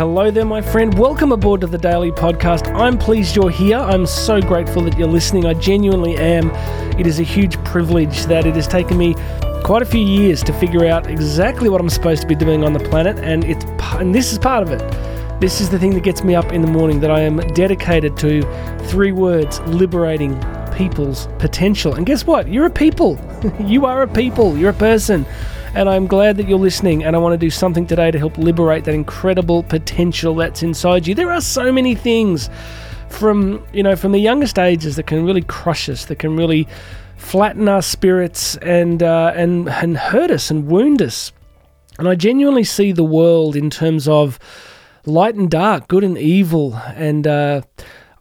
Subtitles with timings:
[0.00, 0.98] hello there, my friend.
[0.98, 2.74] Welcome aboard to the Daily Podcast.
[2.74, 3.76] I'm pleased you're here.
[3.76, 5.44] I'm so grateful that you're listening.
[5.44, 6.50] I genuinely am.
[6.98, 9.14] It is a huge privilege that it has taken me
[9.62, 12.72] quite a few years to figure out exactly what I'm supposed to be doing on
[12.72, 13.66] the planet, and it's
[14.00, 14.80] and this is part of it.
[15.38, 17.00] This is the thing that gets me up in the morning.
[17.00, 18.40] That I am dedicated to
[18.86, 20.42] three words: liberating
[20.74, 21.92] people's potential.
[21.92, 22.48] And guess what?
[22.48, 23.18] You're a people.
[23.60, 24.56] you are a people.
[24.56, 25.26] You're a person
[25.74, 27.04] and I'm glad that you're listening.
[27.04, 31.06] And I want to do something today to help liberate that incredible potential that's inside
[31.06, 31.14] you.
[31.14, 32.50] There are so many things
[33.08, 36.66] from you know from the youngest ages that can really crush us, that can really
[37.16, 41.32] flatten our spirits and uh, and and hurt us and wound us.
[41.98, 44.38] And I genuinely see the world in terms of
[45.06, 47.62] light and dark, good and evil, and uh,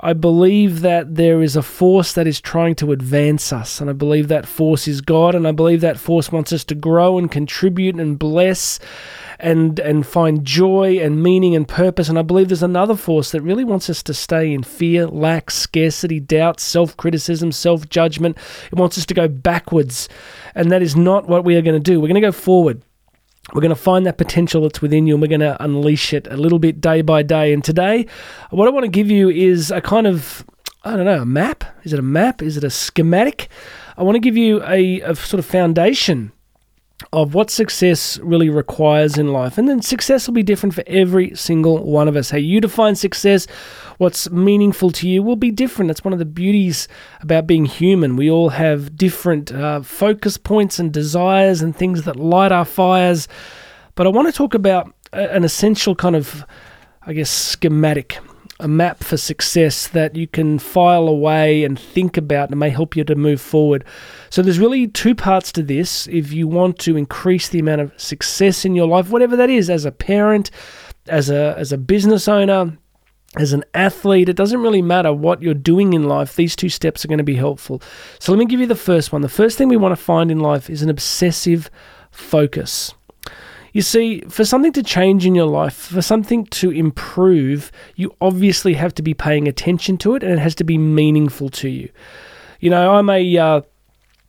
[0.02, 3.94] I believe that there is a force that is trying to advance us, and I
[3.94, 7.30] believe that force is God, and I believe that force wants us to grow and
[7.30, 8.80] contribute and bless
[9.40, 12.08] and and find joy and meaning and purpose.
[12.08, 15.52] And I believe there's another force that really wants us to stay in fear, lack,
[15.52, 18.38] scarcity, doubt, self-criticism, self-judgment.
[18.72, 20.08] It wants us to go backwards,
[20.56, 22.00] and that is not what we are going to do.
[22.00, 22.82] We're going to go forward.
[23.54, 26.28] We're going to find that potential that's within you and we're going to unleash it
[26.30, 27.52] a little bit day by day.
[27.54, 28.06] And today,
[28.52, 30.46] what I want to give you is a kind of,
[30.84, 31.64] I don't know, a map?
[31.84, 32.42] Is it a map?
[32.42, 33.50] Is it a schematic?
[33.98, 36.32] I want to give you a, a sort of foundation
[37.14, 39.58] of what success really requires in life.
[39.58, 42.30] And then success will be different for every single one of us.
[42.30, 43.48] How you define success,
[43.98, 45.88] what's meaningful to you will be different.
[45.88, 46.88] That's one of the beauties
[47.22, 48.16] about being human.
[48.16, 53.28] We all have different uh, focus points and desires and things that light our fires.
[53.96, 56.46] But I want to talk about an essential kind of,
[57.02, 58.20] I guess, schematic
[58.60, 62.96] a map for success that you can file away and think about and may help
[62.96, 63.86] you to move forward.
[64.30, 66.08] So there's really two parts to this.
[66.08, 69.70] If you want to increase the amount of success in your life, whatever that is,
[69.70, 70.52] as a parent,
[71.08, 72.78] as a as a business owner,
[73.38, 76.36] as an athlete, it doesn't really matter what you're doing in life.
[76.36, 77.82] These two steps are going to be helpful.
[78.20, 79.22] So let me give you the first one.
[79.22, 81.70] The first thing we want to find in life is an obsessive
[82.12, 82.94] focus.
[83.74, 88.74] You see, for something to change in your life, for something to improve, you obviously
[88.74, 91.90] have to be paying attention to it and it has to be meaningful to you.
[92.60, 93.38] You know, I'm a.
[93.38, 93.62] Uh,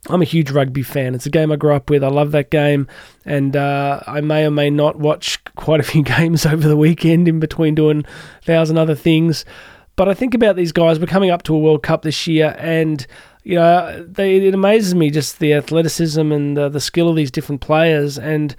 [0.09, 1.13] I'm a huge rugby fan.
[1.13, 2.03] It's a game I grew up with.
[2.03, 2.87] I love that game,
[3.23, 7.27] and uh, I may or may not watch quite a few games over the weekend
[7.27, 8.03] in between doing
[8.41, 9.45] a thousand other things.
[9.95, 10.99] But I think about these guys.
[10.99, 13.05] We're coming up to a World Cup this year, and
[13.43, 17.31] you know, they, it amazes me just the athleticism and the, the skill of these
[17.31, 18.17] different players.
[18.17, 18.55] And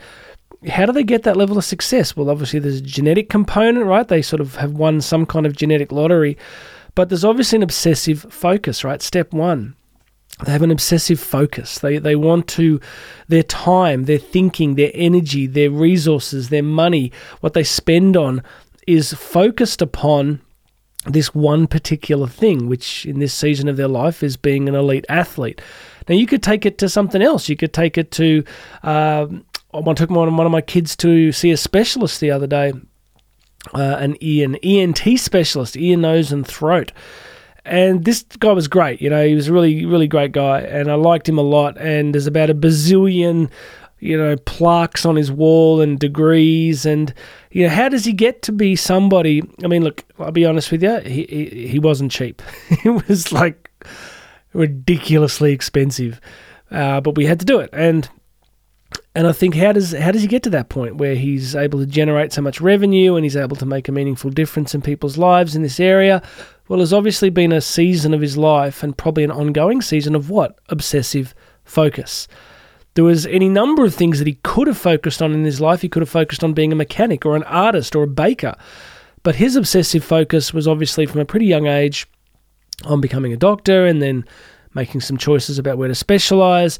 [0.69, 2.17] how do they get that level of success?
[2.17, 4.07] Well, obviously, there's a genetic component, right?
[4.07, 6.39] They sort of have won some kind of genetic lottery,
[6.95, 9.03] but there's obviously an obsessive focus, right?
[9.03, 9.75] Step one.
[10.45, 11.79] They have an obsessive focus.
[11.79, 12.81] They they want to
[13.29, 18.43] their time, their thinking, their energy, their resources, their money, what they spend on
[18.87, 20.41] is focused upon
[21.07, 25.05] this one particular thing, which in this season of their life is being an elite
[25.09, 25.61] athlete.
[26.09, 27.49] Now, you could take it to something else.
[27.49, 28.45] You could take it to
[28.83, 29.45] um,
[29.75, 32.73] I took one, one of my kids to see a specialist the other day,
[33.75, 36.93] uh, an Ian ENT specialist, ear, nose, and throat.
[37.65, 39.01] And this guy was great.
[39.01, 41.79] You know, he was a really, really great guy, and I liked him a lot.
[41.79, 43.51] And there's about a bazillion,
[44.01, 46.85] you know, plaques on his wall and degrees.
[46.85, 47.15] And
[47.53, 49.43] you know, how does he get to be somebody?
[49.63, 52.43] I mean, look, I'll be honest with you, he he, he wasn't cheap.
[52.85, 53.71] it was like
[54.53, 56.21] ridiculously expensive,
[56.73, 57.71] uh, but we had to do it.
[57.73, 58.09] And
[59.15, 61.79] and I think how does how does he get to that point where he's able
[61.79, 65.19] to generate so much revenue and he's able to make a meaningful difference in people's
[65.19, 66.23] lives in this area?
[66.69, 70.31] Well, there's obviously been a season of his life and probably an ongoing season of
[70.31, 70.59] what?
[70.71, 71.35] Obsessive
[71.65, 72.27] focus.
[72.95, 75.83] There was any number of things that he could have focused on in his life.
[75.83, 78.55] He could have focused on being a mechanic or an artist or a baker.
[79.23, 82.07] But his obsessive focus was obviously from a pretty young age
[82.85, 84.25] on becoming a doctor and then
[84.75, 86.79] making some choices about where to specialize.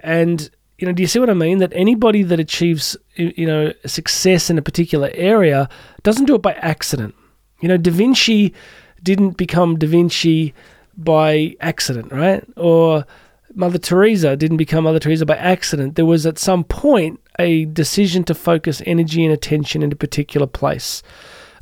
[0.00, 0.50] And
[0.82, 1.58] you know, do you see what I mean?
[1.58, 5.68] That anybody that achieves, you know, success in a particular area
[6.02, 7.14] doesn't do it by accident.
[7.60, 8.52] You know, Da Vinci
[9.00, 10.52] didn't become Da Vinci
[10.96, 12.42] by accident, right?
[12.56, 13.06] Or
[13.54, 15.94] Mother Teresa didn't become Mother Teresa by accident.
[15.94, 20.48] There was at some point a decision to focus energy and attention in a particular
[20.48, 21.00] place.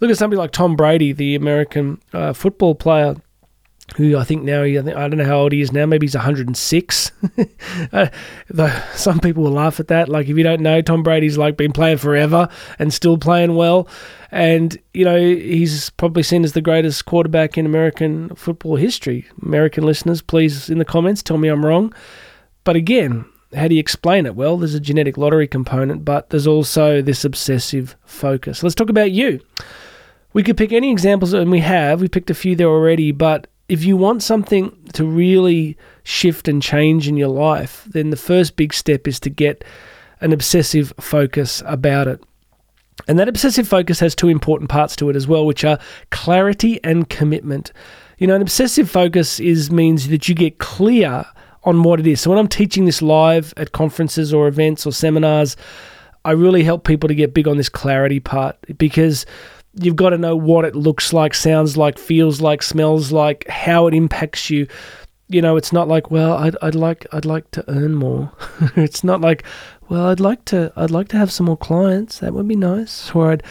[0.00, 3.16] Look at somebody like Tom Brady, the American uh, football player
[3.96, 6.06] who I think now, I, think, I don't know how old he is now, maybe
[6.06, 7.12] he's 106.
[7.92, 8.08] uh,
[8.48, 10.08] the, some people will laugh at that.
[10.08, 12.48] Like, if you don't know, Tom Brady's like been playing forever
[12.78, 13.88] and still playing well.
[14.30, 19.26] And, you know, he's probably seen as the greatest quarterback in American football history.
[19.42, 21.92] American listeners, please, in the comments, tell me I'm wrong.
[22.62, 24.36] But again, how do you explain it?
[24.36, 28.62] Well, there's a genetic lottery component, but there's also this obsessive focus.
[28.62, 29.40] Let's talk about you.
[30.32, 32.00] We could pick any examples, and we have.
[32.00, 36.60] We picked a few there already, but if you want something to really shift and
[36.60, 39.62] change in your life, then the first big step is to get
[40.20, 42.20] an obsessive focus about it.
[43.06, 45.78] And that obsessive focus has two important parts to it as well, which are
[46.10, 47.72] clarity and commitment.
[48.18, 51.24] You know, an obsessive focus is means that you get clear
[51.62, 52.20] on what it is.
[52.20, 55.56] So when I'm teaching this live at conferences or events or seminars,
[56.24, 59.26] I really help people to get big on this clarity part because
[59.74, 63.86] you've got to know what it looks like, sounds like, feels like, smells like, how
[63.86, 64.66] it impacts you.
[65.28, 68.32] You know, it's not like, well, I'd, I'd like I'd like to earn more.
[68.76, 69.44] it's not like,
[69.88, 72.18] well, I'd like to I'd like to have some more clients.
[72.18, 73.14] That would be nice.
[73.14, 73.44] Or I'd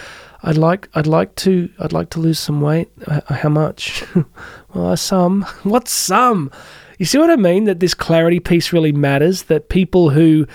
[0.43, 2.89] I'd like I'd like to I'd like to lose some weight.
[3.29, 4.03] How much?
[4.73, 5.43] well, some.
[5.63, 6.51] What's some?
[6.97, 7.63] You see what I mean?
[7.63, 9.43] That this clarity piece really matters.
[9.43, 10.47] That people who,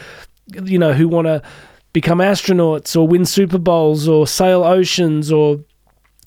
[0.62, 1.42] you know, who want to
[1.94, 5.60] become astronauts or win Super Bowls or sail oceans or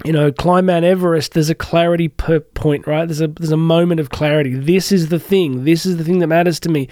[0.03, 3.05] you know climb Mount Everest there's a clarity per point right?
[3.05, 4.55] There's a there's a moment of clarity.
[4.55, 5.65] This is the thing.
[5.65, 6.87] This is the thing that matters to me.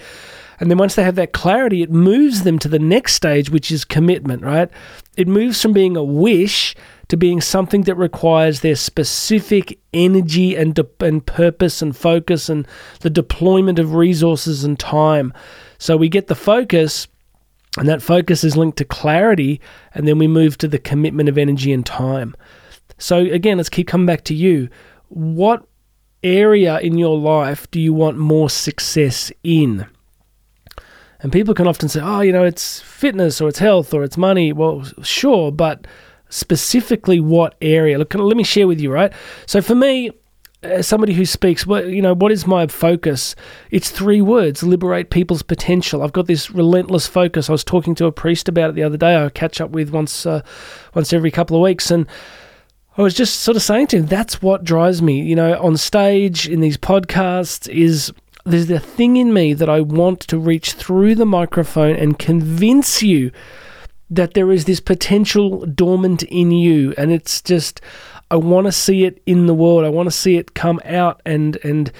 [0.58, 3.72] And then once they have that clarity it moves them to the next stage which
[3.72, 4.70] is commitment right?
[5.16, 6.76] It moves from being a wish
[7.08, 12.68] to being something that requires their specific energy and de- and purpose and focus and
[13.00, 15.32] the deployment of resources and time.
[15.78, 17.08] So we get the focus
[17.76, 19.60] and that focus is linked to clarity,
[19.94, 22.34] and then we move to the commitment of energy and time.
[22.98, 24.68] So, again, let's keep coming back to you.
[25.08, 25.66] What
[26.22, 29.86] area in your life do you want more success in?
[31.20, 34.16] And people can often say, oh, you know, it's fitness or it's health or it's
[34.16, 34.52] money.
[34.52, 35.86] Well, sure, but
[36.28, 37.98] specifically what area?
[37.98, 39.12] Look, let me share with you, right?
[39.46, 40.10] So for me,
[40.62, 43.34] as somebody who speaks, what you know, what is my focus?
[43.70, 46.02] It's three words: liberate people's potential.
[46.02, 47.48] I've got this relentless focus.
[47.48, 49.16] I was talking to a priest about it the other day.
[49.16, 50.42] I catch up with once, uh,
[50.94, 52.06] once every couple of weeks, and
[52.96, 55.20] I was just sort of saying to him, that's what drives me.
[55.20, 58.12] You know, on stage in these podcasts is
[58.46, 63.02] there's the thing in me that I want to reach through the microphone and convince
[63.02, 63.32] you
[64.08, 67.80] that there is this potential dormant in you, and it's just
[68.30, 69.84] I want to see it in the world.
[69.84, 71.92] I want to see it come out and and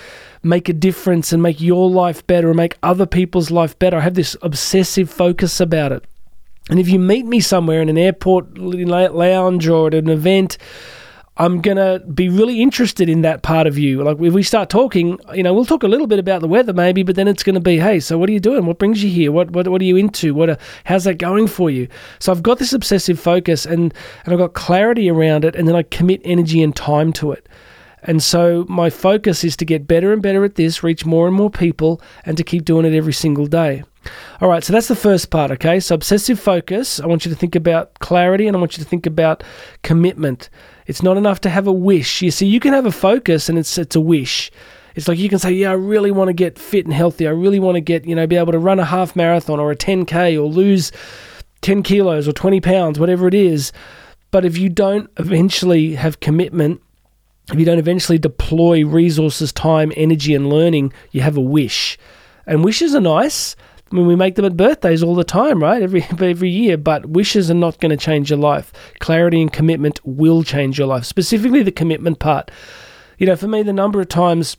[0.43, 3.99] make a difference and make your life better and make other people's life better.
[3.99, 6.05] I have this obsessive focus about it.
[6.69, 10.59] And if you meet me somewhere in an airport lounge or at an event,
[11.39, 14.03] I'm going to be really interested in that part of you.
[14.03, 16.73] Like if we start talking, you know, we'll talk a little bit about the weather
[16.73, 18.65] maybe, but then it's going to be, hey, so what are you doing?
[18.65, 19.31] What brings you here?
[19.31, 20.35] What what, what are you into?
[20.35, 21.89] What are, how's that going for you?
[22.21, 23.93] So I've got this obsessive focus and
[24.25, 27.49] and I've got clarity around it and then I commit energy and time to it.
[28.03, 31.37] And so my focus is to get better and better at this, reach more and
[31.37, 33.83] more people and to keep doing it every single day.
[34.41, 35.81] All right, so that's the first part, okay?
[35.81, 38.89] So obsessive focus, I want you to think about clarity and I want you to
[38.89, 39.43] think about
[39.83, 40.49] commitment.
[40.87, 42.23] It's not enough to have a wish.
[42.23, 44.51] You see, you can have a focus and it's it's a wish.
[44.95, 47.27] It's like you can say, yeah, I really want to get fit and healthy.
[47.27, 49.71] I really want to get, you know, be able to run a half marathon or
[49.71, 50.91] a 10K or lose
[51.61, 53.73] 10 kilos or 20 pounds, whatever it is.
[54.31, 56.81] But if you don't eventually have commitment,
[57.53, 61.99] if you don't eventually deploy resources, time, energy, and learning, you have a wish.
[62.47, 63.55] And wishes are nice,
[63.91, 65.83] I mean, we make them at birthdays all the time, right?
[65.83, 66.77] Every every year.
[66.77, 68.73] But wishes are not going to change your life.
[68.99, 71.05] Clarity and commitment will change your life.
[71.05, 72.51] Specifically, the commitment part.
[73.19, 74.57] You know, for me, the number of times,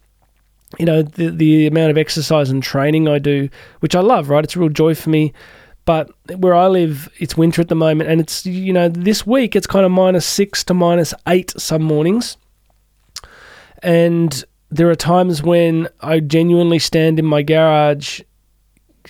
[0.79, 3.49] you know, the the amount of exercise and training I do,
[3.81, 4.43] which I love, right?
[4.43, 5.33] It's a real joy for me.
[5.85, 9.55] But where I live, it's winter at the moment, and it's you know this week
[9.55, 12.35] it's kind of minus six to minus eight some mornings,
[13.81, 18.19] and there are times when I genuinely stand in my garage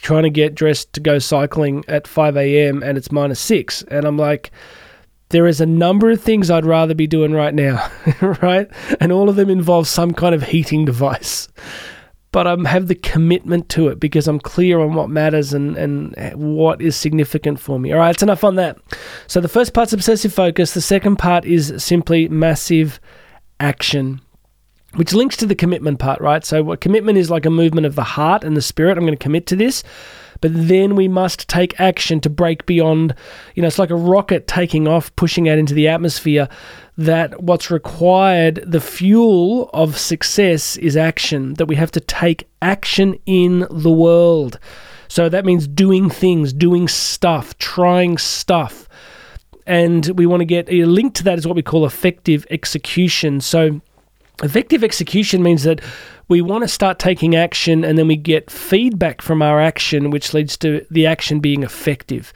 [0.02, 2.84] trying to get dressed to go cycling at 5 a.m.
[2.84, 3.84] and it's minus six.
[3.84, 4.52] And I'm like,
[5.30, 7.90] there is a number of things I'd rather be doing right now,
[8.42, 8.70] right?
[9.00, 11.50] And all of them involve some kind of heating device.
[12.32, 16.14] But I have the commitment to it because I'm clear on what matters and, and
[16.36, 17.92] what is significant for me.
[17.92, 18.78] All right, it's enough on that.
[19.28, 20.74] So the first part's obsessive focus.
[20.74, 23.00] The second part is simply massive
[23.60, 24.22] action
[24.98, 26.44] which links to the commitment part, right?
[26.44, 28.98] So, what commitment is like a movement of the heart and the spirit.
[28.98, 29.84] I'm going to commit to this,
[30.42, 33.14] but then we must take action to break beyond.
[33.54, 36.50] You know, it's like a rocket taking off, pushing out into the atmosphere.
[36.98, 41.54] That what's required, the fuel of success is action.
[41.56, 44.58] That we have to take action in the world.
[45.10, 48.90] So that means doing things, doing stuff, trying stuff.
[49.68, 53.42] And we want to get a link to that is what we call effective execution.
[53.42, 53.82] So
[54.44, 55.82] Effective execution means that
[56.28, 60.34] we want to start taking action and then we get feedback from our action, which
[60.34, 62.34] leads to the action being effective.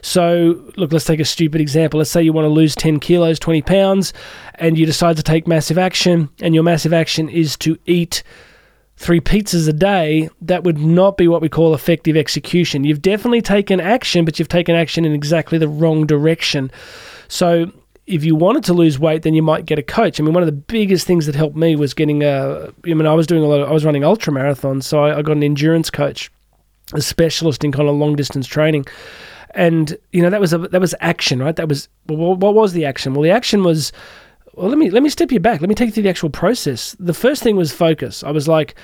[0.00, 1.98] So, look, let's take a stupid example.
[1.98, 4.14] Let's say you want to lose 10 kilos, 20 pounds,
[4.54, 8.22] and you decide to take massive action, and your massive action is to eat
[8.96, 10.30] three pizzas a day.
[10.40, 12.84] That would not be what we call effective execution.
[12.84, 16.70] You've definitely taken action, but you've taken action in exactly the wrong direction.
[17.28, 17.70] So,
[18.06, 20.18] if you wanted to lose weight, then you might get a coach.
[20.18, 22.72] I mean, one of the biggest things that helped me was getting a.
[22.84, 23.60] I mean, I was doing a lot.
[23.60, 26.30] Of, I was running ultra marathons, so I, I got an endurance coach,
[26.92, 28.86] a specialist in kind of long distance training,
[29.54, 31.54] and you know that was a that was action, right?
[31.54, 33.14] That was well, what was the action?
[33.14, 33.92] Well, the action was
[34.54, 34.68] well.
[34.68, 35.60] Let me let me step you back.
[35.60, 36.96] Let me take you through the actual process.
[36.98, 38.24] The first thing was focus.
[38.24, 38.74] I was like,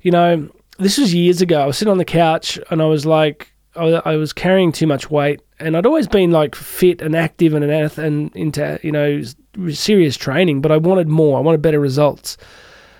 [0.00, 0.48] you know,
[0.78, 1.60] this was years ago.
[1.60, 4.86] I was sitting on the couch and I was like, I, I was carrying too
[4.86, 8.92] much weight, and I'd always been like fit and active and an and into you
[8.92, 9.22] know
[9.70, 11.38] serious training, but I wanted more.
[11.38, 12.36] I wanted better results.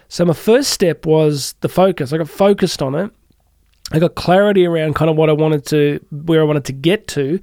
[0.09, 2.13] So my first step was the focus.
[2.13, 3.11] I got focused on it
[3.93, 7.09] I got clarity around kind of what I wanted to, where I wanted to get
[7.09, 7.41] to.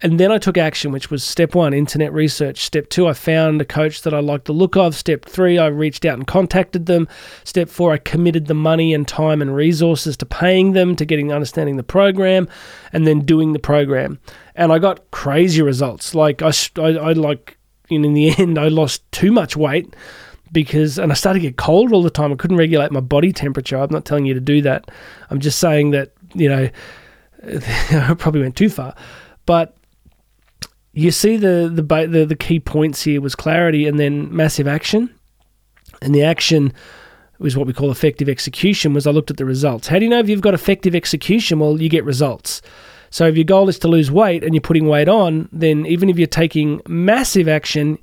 [0.00, 2.64] And then I took action, which was step one, internet research.
[2.64, 4.94] Step two, I found a coach that I liked the look of.
[4.94, 7.08] Step three, I reached out and contacted them.
[7.42, 11.32] Step four, I committed the money and time and resources to paying them, to getting
[11.32, 12.48] understanding the program,
[12.92, 14.20] and then doing the program.
[14.54, 16.14] And I got crazy results.
[16.14, 19.96] Like I, I, I like in the end, I lost too much weight
[20.52, 22.32] because and I started to get cold all the time.
[22.32, 23.76] I couldn't regulate my body temperature.
[23.76, 24.90] I'm not telling you to do that.
[25.30, 26.68] I'm just saying that you know
[27.44, 28.94] I probably went too far,
[29.44, 29.77] but
[30.92, 35.14] you see the, the the the key points here was clarity and then massive action,
[36.02, 36.72] and the action
[37.38, 38.94] was what we call effective execution.
[38.94, 39.86] Was I looked at the results?
[39.88, 41.60] How do you know if you've got effective execution?
[41.60, 42.62] Well, you get results.
[43.10, 46.10] So if your goal is to lose weight and you're putting weight on, then even
[46.10, 47.98] if you're taking massive action,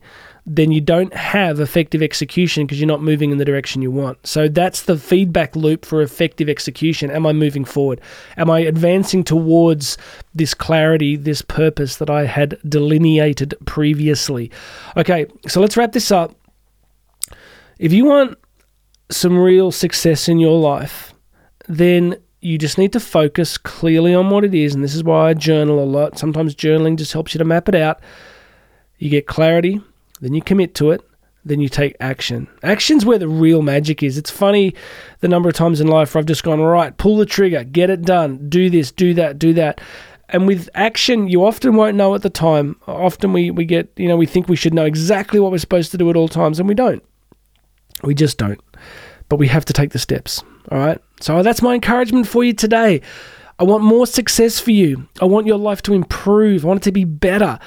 [0.47, 4.25] then you don't have effective execution because you're not moving in the direction you want.
[4.27, 7.09] So that's the feedback loop for effective execution.
[7.09, 7.99] Am I moving forward?
[8.37, 9.97] Am I advancing towards
[10.35, 14.51] this clarity, this purpose that I had delineated previously?
[14.95, 16.35] Okay, so let's wrap this up.
[17.79, 18.37] If you want
[19.09, 21.13] some real success in your life,
[21.67, 24.75] then you just need to focus clearly on what it is.
[24.75, 26.19] And this is why I journal a lot.
[26.19, 27.99] Sometimes journaling just helps you to map it out.
[28.99, 29.81] You get clarity,
[30.21, 31.01] then you commit to it,
[31.45, 32.47] then you take action.
[32.63, 34.17] Action's where the real magic is.
[34.17, 34.73] It's funny
[35.19, 37.89] the number of times in life where I've just gone, right, pull the trigger, get
[37.89, 39.79] it done, do this, do that, do that.
[40.29, 42.77] And with action, you often won't know at the time.
[42.87, 45.91] Often we, we get, you know, we think we should know exactly what we're supposed
[45.91, 47.03] to do at all times, and we don't.
[48.03, 48.59] We just don't.
[49.29, 50.43] But we have to take the steps.
[50.71, 50.99] All right.
[51.21, 53.01] So that's my encouragement for you today.
[53.59, 55.07] I want more success for you.
[55.21, 56.65] I want your life to improve.
[56.65, 57.59] I want it to be better.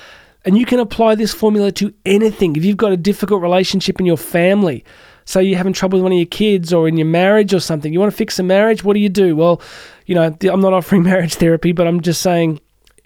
[0.45, 2.57] And you can apply this formula to anything.
[2.57, 4.85] If you've got a difficult relationship in your family,
[5.25, 7.93] say you're having trouble with one of your kids or in your marriage or something,
[7.93, 9.37] you want to fix a marriage, what do you do?
[9.37, 9.61] Well,
[10.07, 12.61] you know, I'm not offering marriage therapy, but I'm just saying,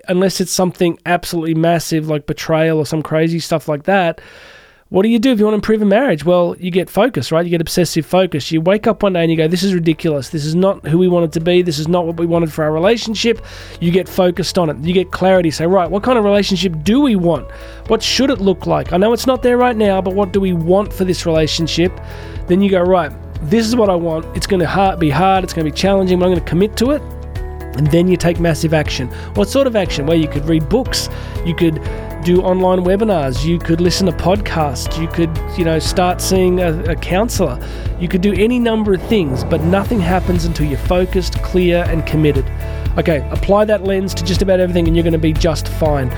[0.08, 4.20] unless it's something absolutely massive like betrayal or some crazy stuff like that,
[4.92, 6.22] what do you do if you want to improve a marriage?
[6.22, 7.46] Well, you get focus, right?
[7.46, 8.52] You get obsessive focus.
[8.52, 10.28] You wake up one day and you go, This is ridiculous.
[10.28, 11.62] This is not who we wanted to be.
[11.62, 13.42] This is not what we wanted for our relationship.
[13.80, 14.76] You get focused on it.
[14.80, 15.50] You get clarity.
[15.50, 17.50] Say, Right, what kind of relationship do we want?
[17.86, 18.92] What should it look like?
[18.92, 21.98] I know it's not there right now, but what do we want for this relationship?
[22.46, 23.10] Then you go, Right,
[23.44, 24.26] this is what I want.
[24.36, 25.42] It's going to be hard.
[25.42, 27.21] It's going to be challenging, but I'm going to commit to it.
[27.76, 29.08] And then you take massive action.
[29.34, 30.06] What sort of action?
[30.06, 31.08] Well, you could read books.
[31.44, 31.82] You could
[32.24, 33.44] do online webinars.
[33.44, 35.00] You could listen to podcasts.
[35.00, 37.58] You could, you know, start seeing a, a counselor.
[37.98, 42.06] You could do any number of things, but nothing happens until you're focused, clear, and
[42.06, 42.44] committed.
[42.98, 46.10] Okay, apply that lens to just about everything, and you're going to be just fine.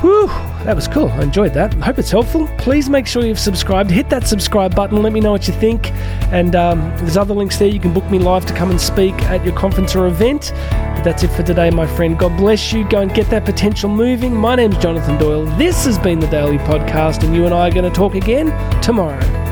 [0.00, 0.28] Whew,
[0.64, 1.08] that was cool.
[1.08, 1.74] I enjoyed that.
[1.76, 2.48] I hope it's helpful.
[2.58, 3.90] Please make sure you've subscribed.
[3.90, 5.02] Hit that subscribe button.
[5.02, 5.92] Let me know what you think.
[6.32, 7.68] And um, there's other links there.
[7.68, 10.52] You can book me live to come and speak at your conference or event.
[10.70, 12.18] But that's it for today, my friend.
[12.18, 12.88] God bless you.
[12.88, 14.34] Go and get that potential moving.
[14.34, 15.46] My name's Jonathan Doyle.
[15.56, 18.46] This has been the Daily Podcast, and you and I are going to talk again
[18.82, 19.47] tomorrow.